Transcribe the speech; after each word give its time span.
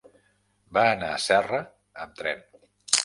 Va 0.77 0.85
anar 0.93 1.09
a 1.17 1.21
Serra 1.27 1.59
amb 2.07 2.17
tren. 2.23 2.43